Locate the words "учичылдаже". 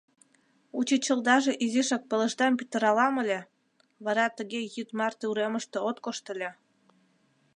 0.77-1.53